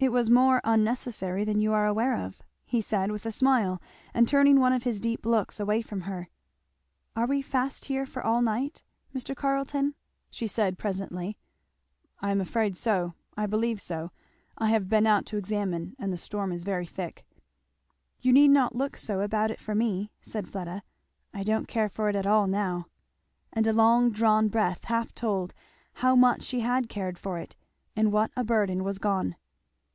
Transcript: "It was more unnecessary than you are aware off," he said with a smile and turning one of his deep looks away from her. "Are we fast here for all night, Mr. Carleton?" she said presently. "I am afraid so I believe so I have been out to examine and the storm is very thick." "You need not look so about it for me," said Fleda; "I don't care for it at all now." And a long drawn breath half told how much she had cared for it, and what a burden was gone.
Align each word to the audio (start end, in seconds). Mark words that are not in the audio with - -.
"It 0.00 0.12
was 0.12 0.28
more 0.28 0.60
unnecessary 0.64 1.44
than 1.44 1.62
you 1.62 1.72
are 1.72 1.86
aware 1.86 2.12
off," 2.14 2.42
he 2.66 2.82
said 2.82 3.10
with 3.10 3.24
a 3.24 3.32
smile 3.32 3.80
and 4.12 4.28
turning 4.28 4.60
one 4.60 4.74
of 4.74 4.82
his 4.82 5.00
deep 5.00 5.24
looks 5.24 5.58
away 5.58 5.80
from 5.80 6.02
her. 6.02 6.28
"Are 7.16 7.24
we 7.26 7.40
fast 7.40 7.86
here 7.86 8.04
for 8.04 8.22
all 8.22 8.42
night, 8.42 8.82
Mr. 9.14 9.34
Carleton?" 9.34 9.94
she 10.30 10.46
said 10.46 10.76
presently. 10.76 11.38
"I 12.20 12.30
am 12.32 12.42
afraid 12.42 12.76
so 12.76 13.14
I 13.34 13.46
believe 13.46 13.80
so 13.80 14.10
I 14.58 14.66
have 14.66 14.90
been 14.90 15.06
out 15.06 15.24
to 15.26 15.38
examine 15.38 15.96
and 15.98 16.12
the 16.12 16.18
storm 16.18 16.52
is 16.52 16.64
very 16.64 16.84
thick." 16.84 17.24
"You 18.20 18.30
need 18.34 18.48
not 18.50 18.76
look 18.76 18.98
so 18.98 19.22
about 19.22 19.50
it 19.50 19.58
for 19.58 19.74
me," 19.74 20.10
said 20.20 20.46
Fleda; 20.46 20.82
"I 21.32 21.42
don't 21.42 21.66
care 21.66 21.88
for 21.88 22.10
it 22.10 22.14
at 22.16 22.26
all 22.26 22.46
now." 22.46 22.88
And 23.54 23.66
a 23.66 23.72
long 23.72 24.10
drawn 24.10 24.48
breath 24.48 24.84
half 24.84 25.14
told 25.14 25.54
how 25.94 26.14
much 26.14 26.42
she 26.42 26.60
had 26.60 26.90
cared 26.90 27.18
for 27.18 27.38
it, 27.38 27.56
and 27.96 28.12
what 28.12 28.30
a 28.36 28.44
burden 28.44 28.84
was 28.84 28.98
gone. 28.98 29.36